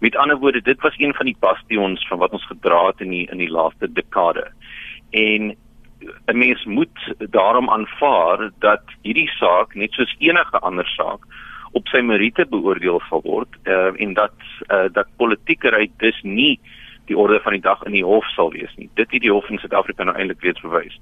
[0.00, 3.10] Met ander woorde, dit was een van die bastions van wat ons gedra het in
[3.10, 4.46] die in die laaste dekade.
[5.10, 5.54] En
[6.26, 11.24] 'n mens moet daarom aanvaar dat hierdie saak net soos enige ander saak
[11.72, 14.36] op sy meriete beoordeel sal word uh, en dat
[14.68, 16.60] uh, dat politiekery dus nie
[17.08, 18.88] die orde van die dag in die hof sal wees nie.
[18.94, 20.96] Dit het die hof in Suid-Afrika nou eintlik weer bewys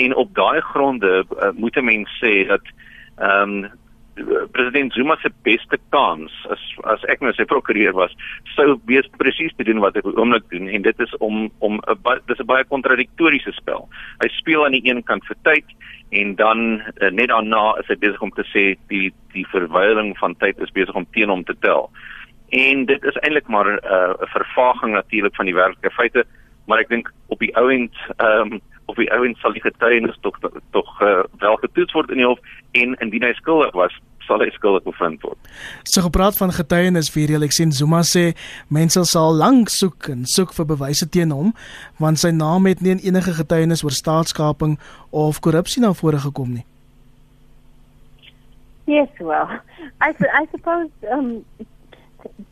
[0.00, 2.64] en op daai gronde uh, moet 'n mens sê dat
[3.16, 3.70] ehm um,
[4.52, 8.12] president Zuma se beste kans as as ek nou sy prokureur was
[8.56, 12.20] sou wees presies te doen wat hy oomblik doen en dit is om om 'n
[12.26, 13.88] dis 'n baie kontradiktoriese spel.
[14.22, 15.64] Hy speel aan die een kant vir tyd
[16.10, 20.34] en dan uh, net daarna is hy besig om te sê die die verwyling van
[20.36, 21.90] tyd is besig om teen hom te tel.
[22.50, 26.26] En dit is eintlik maar eh, 'n uh, vervaging natuurlik van die werklike feite,
[26.66, 28.60] maar ek dink op die ou end ehm um,
[28.90, 30.38] of die ouens sal die getuienis tog
[30.70, 32.40] tog uh, wel getoets word in die hof
[32.78, 33.94] en indien hy skuldig was
[34.26, 35.38] sal hy skuldig bevind word.
[35.84, 38.30] So gepraat van getuienis vir hierdie ek sien Zuma sê
[38.68, 41.54] mense sal lank soek en soek vir bewyse teen hom
[42.02, 44.78] want sy naam het nie in enige getuienis oor staatskaping
[45.10, 46.66] of korrupsie na vore gekom nie.
[48.90, 49.46] Yes, well,
[50.02, 51.44] I I suppose um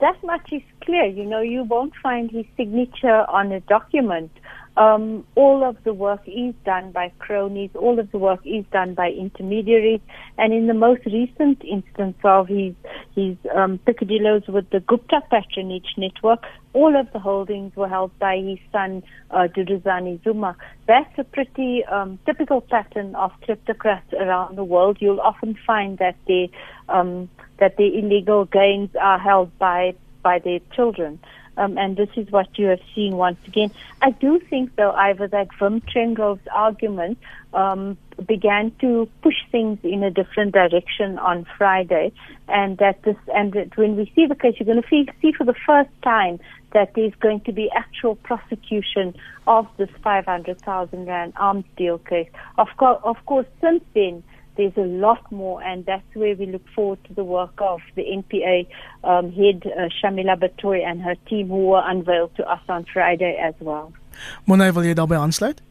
[0.01, 1.05] that much is clear.
[1.05, 4.31] You know, you won't find his signature on a document
[4.79, 8.95] Um, all of the work is done by cronies, all of the work is done
[8.95, 10.01] by intermediaries,
[10.39, 12.75] and in the most recent instance of his,
[13.17, 18.59] his um, with the Gupta patronage network, all of the holdings were held by his
[18.71, 20.57] son, uh, Duduzani Zuma.
[20.87, 24.99] That's a pretty um, typical pattern of kleptocrats around the world.
[25.01, 26.49] You'll often find that the
[26.89, 31.19] um, that the illegal gains are held by by their children.
[31.59, 33.73] Um, and this is what you have seen once again.
[34.01, 37.19] I do think, though, Ivor, that Wim Trengo's argument
[37.53, 42.13] um, began to push things in a different direction on Friday,
[42.47, 45.33] and that this, and that when we see the case, you're going to see, see
[45.33, 46.39] for the first time
[46.75, 49.15] that there's going to be actual prosecution
[49.49, 52.29] of this 500,000 rand arms deal case.
[52.57, 54.23] Of course, of course, since then
[54.59, 58.03] there's a lot more, and that's where we look forward to the work of the
[58.03, 58.67] NPA
[59.05, 63.39] um, head, uh, Shamila Batoy, and her team, who were unveiled to us on Friday
[63.41, 63.93] as well.
[64.51, 65.63] Monay, wil jy daarbey aansluit?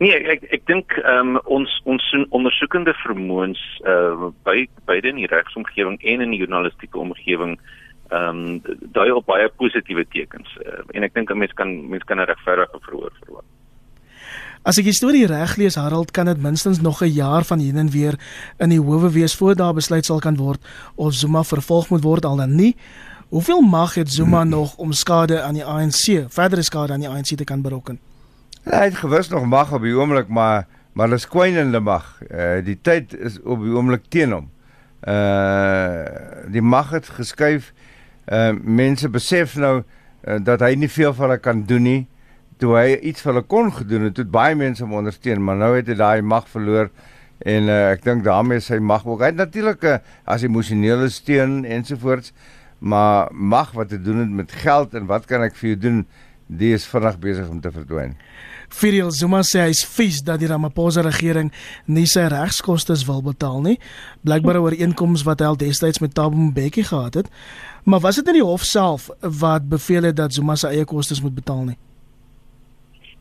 [0.00, 5.28] Nee, ek ek dink ehm um, ons ons ondersoekende vermoëns uh by beide in die
[5.28, 7.58] regsomgewing en in die journalistieke omgewing
[8.08, 10.48] ehm um, dui op baie positiewe tekens.
[10.64, 13.44] Uh, en ek dink 'n mens kan mens kan 'n regverdige verhoor verwag.
[14.62, 17.76] As ek die storie reg lees, Harold, kan dit minstens nog 'n jaar van hier
[17.76, 18.14] en weer
[18.58, 20.62] in die howe wees voor daar besluit sal kan word
[20.94, 22.76] of Zuma vervolg moet word al dan nie.
[23.28, 27.36] Hoeveel mag het Zuma nog om skade aan die ANC, verdere skade aan die ANC
[27.36, 27.98] te kan berokken?
[28.62, 32.22] Hy het gewis nog mag op die oomblik, maar maar hulle skynende mag.
[32.30, 34.50] Uh die tyd is op die oomblik teen hom.
[35.02, 36.06] Uh
[36.50, 37.72] die mag het geskuif.
[38.26, 39.82] Uh mense besef nou
[40.24, 42.06] uh, dat hy nie veel vir hulle kan doen nie
[42.62, 45.74] toe hy iets vir hulle kon gedoen het, het baie mense hom ondersteun, maar nou
[45.74, 46.92] het hy daai mag verloor
[47.42, 49.22] en uh, ek dink daarmee sy mag ook.
[49.24, 52.32] Hy het natuurlik 'n uh, as emosionele steun ensovoorts,
[52.78, 56.06] maar mag wat te doen het met geld en wat kan ek vir jou doen?
[56.46, 58.16] Die is vinnig besig om te verdwyn.
[58.68, 61.52] Fidel Zuma sê hy's vies dat die Ramaphosa regering
[61.86, 63.78] nie sy regskoste wil betaal nie.
[64.24, 67.28] Blykbaar oor einkoms wat hy al destyds met Thabo Mbeki gehad het.
[67.84, 71.22] Maar was dit in die hof self wat beveel het dat Zuma sy eie kostes
[71.22, 71.78] moet betaal nie?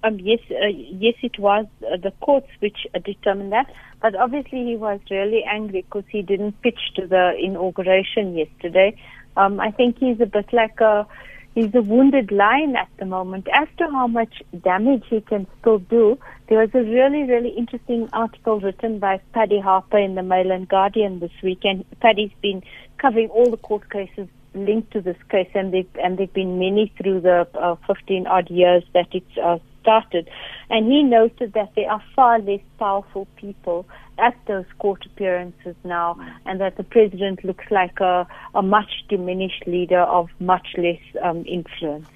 [0.03, 3.71] Um, yes, uh, yes, it was uh, the courts which uh, determined that.
[4.01, 8.99] But obviously, he was really angry because he didn't pitch to the inauguration yesterday.
[9.37, 11.05] Um, I think he's a bit like a
[11.53, 13.47] he's a wounded lion at the moment.
[13.53, 16.17] As to how much damage he can still do,
[16.49, 20.67] there was a really, really interesting article written by Paddy Harper in the Mail and
[20.67, 22.63] Guardian this week, and Paddy's been
[22.97, 26.91] covering all the court cases linked to this case, and there and there've been many
[26.97, 30.29] through the uh, 15 odd years that it's uh, started.
[30.69, 33.85] And he noted that there are far less powerful people
[34.17, 39.63] at those court appearances now, and that the president looks like a, a much diminished
[39.65, 42.07] leader of much less um, influence.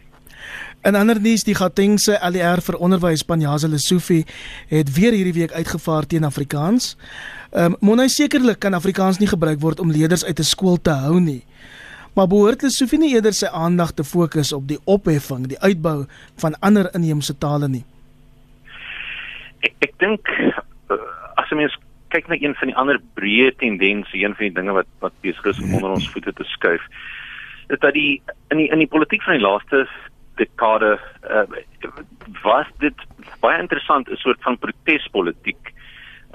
[0.82, 4.26] En ander nuus, die Gautengse ALR vir onderwys Panyaza Lesofie
[4.70, 6.94] het weer hierdie week uitgevaar teen Afrikaans.
[7.52, 10.94] Ehm um, monai sekerlik kan Afrikaans nie gebruik word om leerders uit 'n skool te
[10.94, 11.44] hou nie.
[12.16, 16.06] Maar behoort Lesofie nie eerder sy aandag te fokus op die opheffing, die uitbou
[16.40, 17.84] van ander inheemse tale nie?
[19.68, 20.96] Ek ek dink uh,
[21.42, 21.76] as mens
[22.16, 25.52] kyk na een van die ander breë tendense, een van die dinge wat wat besig
[25.52, 26.88] is om onder ons voete te skuif,
[27.68, 28.22] is dat die
[28.54, 29.84] in die in die politiek van die laaste
[30.40, 30.96] dekade
[31.28, 31.44] uh,
[32.44, 33.08] was dit
[33.44, 35.75] baie interessant 'n soort van protespolitiek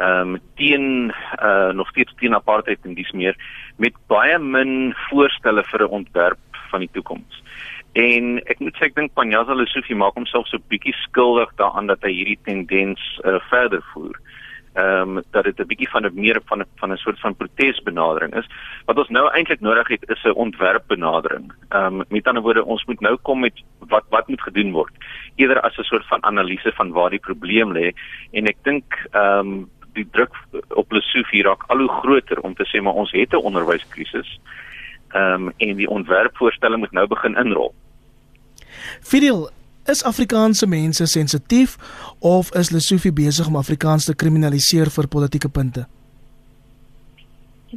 [0.01, 3.37] ehm um, teen uh, nog steeds teen apartheid en dis meer
[3.77, 7.43] met baie min voorstelle vir 'n ontwerp van die toekoms.
[7.93, 12.03] En ek moet sê ek dink Panyaza Lesofie maak homself so bietjie skuldig daaraan dat
[12.07, 14.15] hy hierdie tendens uh, verder voer.
[14.79, 17.35] Ehm um, dat dit 'n bietjie van 'n meer van 'n van 'n soort van
[17.35, 18.47] protesbenadering is.
[18.87, 21.53] Wat ons nou eintlik nodig het is 'n ontwerpbenadering.
[21.69, 24.93] Ehm um, met ander woorde ons moet nou kom met wat wat moet gedoen word.
[25.37, 27.93] Eerder as 'n soort van analise van waar die probleem lê
[28.31, 30.35] en ek dink ehm um, die druk
[30.69, 34.41] op Lesofie raak al hoe groter om te sê maar ons het 'n onderwyskrisis.
[35.09, 37.75] Ehm um, en die ontwerpvoorstelle moet nou begin inrol.
[39.01, 39.51] Fidel,
[39.87, 41.77] is Afrikaanse mense sensitief
[42.19, 45.87] of is Lesofie besig om Afrikaans te kriminaliseer vir politieke punte?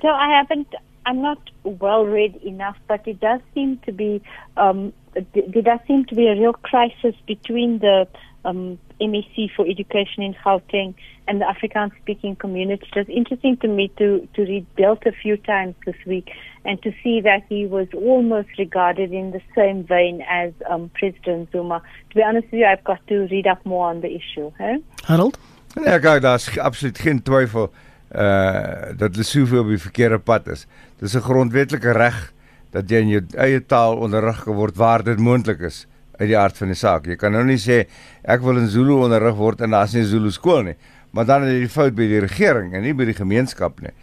[0.02, 4.22] So I haven't I'm not well read enough but it does seem to be
[4.56, 8.08] um there does seem to be a real crisis between the
[8.46, 10.94] um, MEC for Education in Gauteng
[11.28, 12.86] and the Afrikaans speaking community.
[12.94, 16.32] It was interesting to me to, to read Belt a few times this week
[16.66, 21.50] and to see that he was almost regarded in the same vein as um, President
[21.52, 21.82] Zuma.
[22.10, 24.52] To be honest with you, I've got to read up more on the issue.
[24.58, 24.78] Huh?
[25.06, 25.38] Harold?
[25.76, 27.72] Nee, kyk, daar's absoluut geen twyfel
[28.14, 30.68] uh dat Lesotho op die verkeerde pad is.
[31.02, 32.34] Dis 'n grondwetlike reg
[32.72, 35.88] dat jy in jou eie taal onderrig word waar dit moontlik is
[36.24, 37.08] uit die aard van die saak.
[37.12, 37.84] Jy kan nou nie sê
[38.24, 40.78] ek wil in Zulu onderrig word en daar's nie Zulu skool nie,
[41.12, 43.94] maar dan is die fout by die regering en nie by die gemeenskap nie.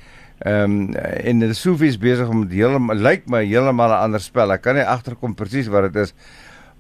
[0.41, 4.53] Ehm um, en die Sufi's besig om heeltemal lyk my heeltemal 'n ander spel.
[4.53, 6.15] Ek kan nie agterkom presies wat dit is.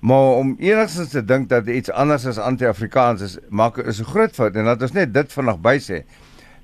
[0.01, 4.35] Maar om enigstens te dink dat iets anders as anti-Afrikaans is, maak is 'n groot
[4.35, 6.05] fout en dat ons net dit vanaand by sê.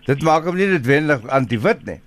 [0.06, 2.00] Dit maak hom nie noodwendig anti-wit nie.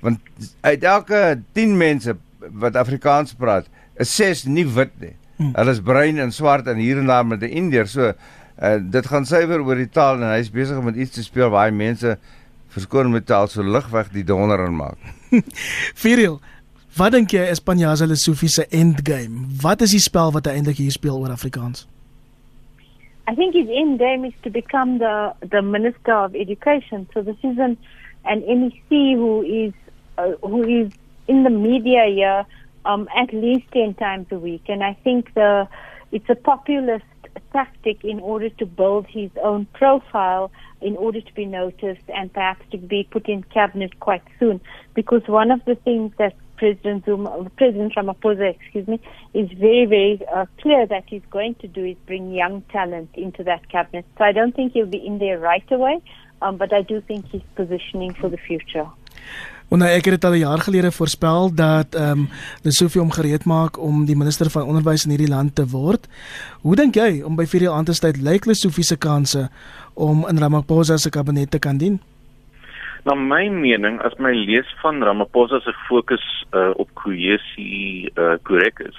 [0.00, 0.18] Want
[0.60, 5.16] uit elke 10 mense wat Afrikaans praat, is ses nie wit nie.
[5.40, 5.54] Hmm.
[5.56, 7.86] Hulle is bruin en swart en hier en daar met 'n Indiër.
[7.88, 8.12] So
[8.62, 11.48] uh, dit gaan suiwer oor die taal en hy's besig om met iets te speel
[11.48, 12.18] waar hy mense
[12.68, 14.98] verskoon met taal so lig weg die donder in maak.
[16.02, 16.40] Viriel,
[16.96, 19.48] wat dink jy is Panyaza Lesofie se endgame?
[19.62, 21.86] Wat is die spel wat hy eintlik hier speel oor Afrikaans?
[23.30, 27.08] I think his end game is to become the, the Minister of Education.
[27.14, 27.78] So this is an,
[28.24, 29.72] an MEC who is
[30.18, 30.92] uh, who is
[31.28, 32.44] in the media here
[32.84, 35.68] um, at least ten times a week, and I think the
[36.12, 37.04] it's a populist
[37.52, 42.62] tactic in order to build his own profile, in order to be noticed, and perhaps
[42.72, 44.60] to be put in cabinet quite soon.
[44.94, 49.00] Because one of the things that President Zuma, President Ramaphosa, excuse me,
[49.34, 53.42] is very, very uh, clear that he's going to do is bring young talent into
[53.44, 54.04] that cabinet.
[54.18, 56.02] So I don't think he'll be in there right away,
[56.42, 58.88] um, but I do think he's positioning for the future.
[59.70, 62.28] Want ek het al 'n jaar gelede voorspel dat ehm um,
[62.62, 66.08] Lesofie om gereed maak om die minister van onderwys in hierdie land te word.
[66.60, 69.48] Hoe dink jy om by vier aan te sluit lyk Lesofie se kanse
[69.94, 72.00] om in Ramaphosa se kabinet te kan dien?
[73.04, 78.78] Na my mening, as my lees van Ramaphosa se fokus uh, op kohesie uh, korrek
[78.78, 78.98] is,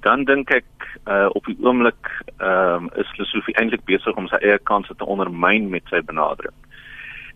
[0.00, 0.66] dan dink ek
[1.08, 5.70] uh, op die oomblik um, is Lesofie eintlik besig om sy eie kanse te ondermyn
[5.70, 6.56] met sy benadering.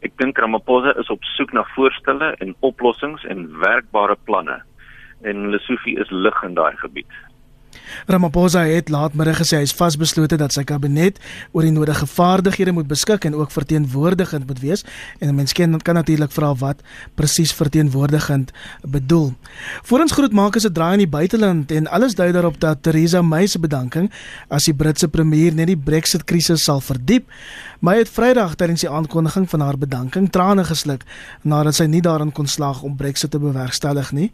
[0.05, 4.59] Ek dink Ramaphosa is op soek na voorstelle en oplossings en werkbare planne
[5.25, 7.21] en Lesofie is lig in daai gebied.
[8.07, 11.18] Ramaphosa het laatmiddag gesê hy is vasbeslote dat sy kabinet
[11.53, 14.85] oor die nodige vaardighede moet beskik en ook verteenwoordigend moet wees
[15.20, 16.83] en 'n mens kan, kan natuurlik vra wat
[17.14, 19.35] presies verteenwoordigend bedoel.
[19.83, 23.23] Voorens groet maak as 'n draai in die buiteland en alles dui daarop dat Theresa
[23.23, 24.11] May se bedanking
[24.49, 27.31] as die Britse premier net die Brexit krisis sal verdiep.
[27.81, 31.05] May het Vrydag tydens die aankondiging van haar bedanking trane gesluk
[31.42, 34.33] nadat sy nie daarin kon slaag om Brexit te bewerkstellig nie.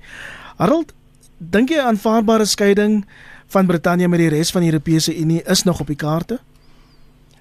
[0.56, 0.92] Harold,
[1.38, 3.04] dink jy aanvaarbare skeiding
[3.50, 6.38] van Brittanje met die res van die Europese Unie is nog op die kaarte?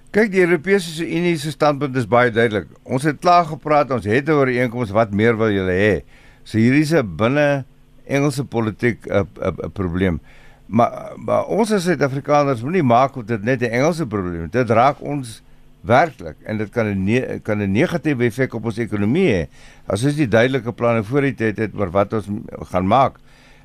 [0.09, 2.71] Kyk, die Europese Unie se standpunt is baie duidelik.
[2.81, 6.01] Ons het klaar gepraat, ons het 'n ooreenkoms, wat meer wil julle hê?
[6.43, 7.65] So hierdie is 'n binne
[8.07, 10.19] Engelse politiek 'n 'n probleem.
[10.65, 14.49] Maar maar ons as Suid-Afrikaners moenie maak of dit net 'n Engelse probleem.
[14.49, 15.43] Dit raak ons
[15.81, 19.47] werklik en dit kan 'n kan 'n negatiewe effek op ons ekonomie hê.
[19.85, 22.27] As ons nie duidelike planne voor die tyd het oor wat ons
[22.71, 23.19] gaan maak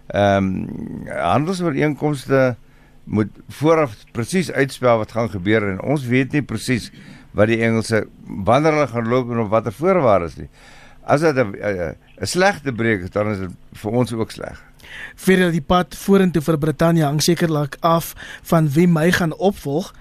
[0.06, 2.56] ehm um, handelsooreenkomste
[3.04, 6.90] moet vooraf presies uitspel wat gaan gebeur en ons weet nie presies
[7.36, 10.48] wat die Engelse wanneer hulle gaan loop en op watter voorwaardes nie.
[11.04, 11.54] As dit 'n
[12.20, 14.62] 'n slegte breek is, dan is dit vir ons ook sleg.
[15.16, 19.92] Vir die pad vorentoe vir Brittanje hang sekerlik af van wie my gaan opvolg.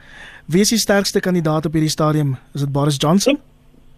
[0.45, 2.37] Wie is die sterkste kandidaat op hierdie stadium?
[2.53, 3.33] Is dit Boris Johnson?
[3.33, 3.52] It,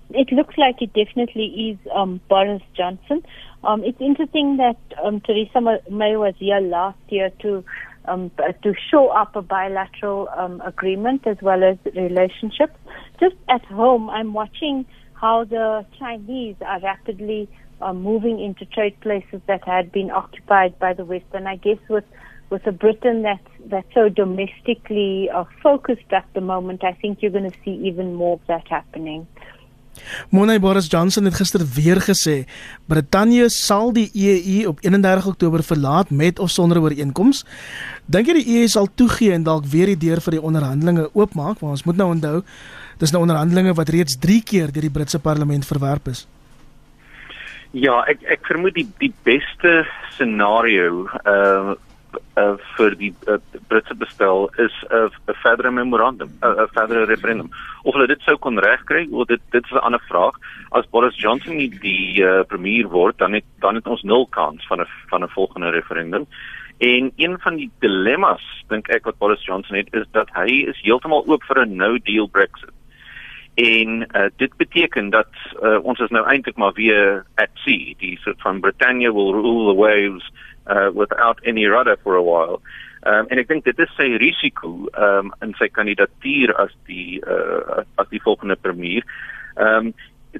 [0.09, 3.23] it looks like it definitely is um Boris Johnson.
[3.63, 7.63] Um, it's interesting that um, Theresa May was here last year to
[8.07, 8.29] um,
[8.61, 12.75] to show up a bilateral um, agreement as well as relationships.
[13.19, 17.49] Just at home, I'm watching how the Chinese are rapidly
[17.81, 21.79] uh, moving into trade places that had been occupied by the West, and I guess
[21.89, 22.05] with
[22.51, 27.31] with a Britain that's that's so domestically uh, focused at the moment, I think you're
[27.31, 29.27] going to see even more of that happening.
[30.29, 32.45] Monay Boris Johnson het gister weer gesê
[32.87, 37.43] Brittanje sal die EU op 31 Oktober verlaat met of sonder ooreenkoms.
[38.05, 41.59] Dink jy die EU sal toegee en dalk weer die deur vir die onderhandelinge oopmaak?
[41.59, 42.41] Want ons moet nou onthou
[43.01, 46.25] dis nou onderhandelinge wat reeds 3 keer deur die Britse parlement verwerp is.
[47.75, 49.83] Ja, ek ek vermoed die die beste
[50.15, 51.75] scenario uh
[52.37, 57.05] uh, vir die uh, Britse bestel is 'n uh, 'n verdere memorandum, 'n uh, verdere
[57.05, 57.49] referendum.
[57.83, 60.35] Of hulle dit sou kon regkry, of dit dit is 'n ander vraag.
[60.71, 64.67] As Boris Johnson nie die uh, premier word, dan het dan het ons nul kans
[64.67, 66.25] van 'n van 'n volgende referendum.
[66.77, 70.81] En een van die dilemmas dink ek wat Boris Johnson het is dat hy is
[70.81, 72.73] heeltemal oop vir 'n no deal Brexit.
[73.55, 75.31] En uh, dit beteken dat
[75.63, 77.93] uh, ons is nou eintlik maar weer at sea.
[77.97, 80.31] Die soort van Britannia will rule the waves
[80.67, 82.61] uh, without any rudder for a while.
[83.05, 87.83] Um, en ek dink dit is sy risiko um, in sy kandidatuur as die uh,
[88.01, 89.05] as die volgende premier.
[89.61, 89.93] Um,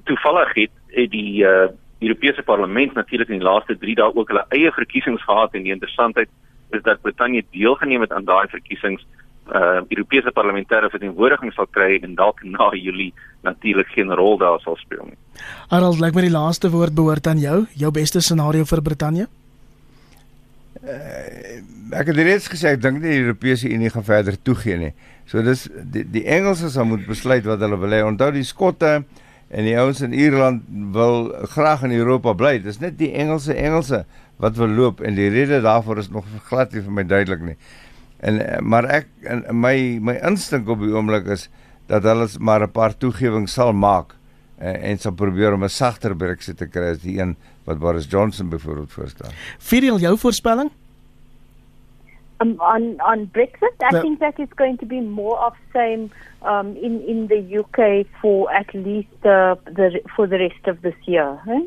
[0.09, 1.69] toevallig het, het die uh,
[2.01, 5.75] Europese Parlement natuurlik in die laaste 3 dae ook hulle eie verkiesings gehad en die
[5.75, 6.31] interessantheid
[6.73, 9.05] is dat Brittanje deelgeneem het aan daai verkiesings
[9.45, 13.13] uh Europese parlementêre verteenwoordiging sal kry en dalk na Julie
[13.45, 15.17] natuurlik geen rol daar sal speel nie.
[15.69, 17.65] Harold, lyk my die laaste woord behoort aan jou.
[17.77, 19.27] Jou beste scenario vir Brittanje?
[20.87, 24.93] Uh, ek het reeds gesê ek dink nie die Europese Unie gaan verder toegee nie.
[25.29, 28.03] So dis die, die Engelse sal moet besluit wat hulle wil hê.
[28.05, 29.03] Onthou die Skotte
[29.49, 30.65] en die ouens in Ierland
[30.95, 32.57] wil graag in Europa bly.
[32.63, 34.05] Dis net die Engelse Engelse
[34.41, 37.57] wat wil loop en die rede daarvoor is nog glad nie vir my duidelik nie.
[38.25, 41.47] En eh, maar ek en my my instink op die oomblik is
[41.87, 44.15] dat hulle maar 'n paar toegewings sal maak
[44.57, 47.35] en, en sal probeer om 'n sagter Brexit te kry as die een
[47.65, 49.29] wat Boris Johnson byvoorbeeld voorstel.
[49.57, 50.71] Viriel jou voorspelling?
[52.41, 54.01] Um, on on Brexit, I No.
[54.01, 56.09] think that is going to be more of same
[56.43, 60.95] um, in in the UK for at least the the for the rest of this
[61.05, 61.39] year.
[61.45, 61.61] Huh?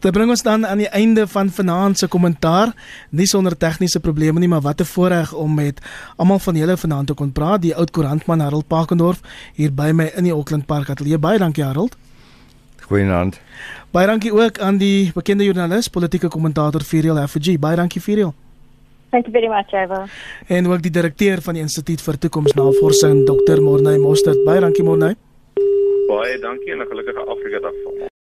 [0.00, 2.72] Dit bring ons dan aan die einde van vanaand se kommentaar,
[3.10, 5.80] nie sonder tegniese probleme nie, maar wat 'n voorreg om met
[6.16, 7.62] almal van julle vanaand te kon praat.
[7.62, 9.20] Die oud koerantman Harold Pakendorf
[9.54, 11.18] hier by my in die Auckland Park ateljee.
[11.18, 11.96] Baie dankie Harold.
[12.80, 13.40] Goeienaand.
[13.92, 17.58] Baie dankie ook aan die bekende joernalis, politieke kommentator Viriel Effigy.
[17.60, 18.30] Baie dankie Viriel.
[19.10, 20.06] Thank you very much, Eva.
[20.48, 23.60] En ook die direkteur van die Instituut vir Toekomsnavorsing, Dr.
[23.60, 24.40] Morney Mostert.
[24.48, 25.12] Baie dankie Morney.
[26.08, 28.12] Baie dankie en 'n gelukkige Afrika dag vir almal.